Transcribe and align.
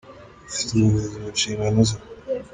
ufite 0.49 0.69
ubuvuzi 0.73 1.09
mu 1.21 1.27
nshingano 1.35 1.79
ze 1.89 1.97